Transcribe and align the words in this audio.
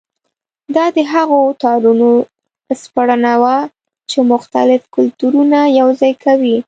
دا 0.75 0.85
د 0.95 0.97
هغو 1.13 1.39
تارونو 1.63 2.09
سپړنه 2.81 3.33
وه 3.41 3.57
چې 4.09 4.19
مختلف 4.33 4.81
کلتورونه 4.95 5.59
یوځای 5.79 6.13
کوي. 6.23 6.57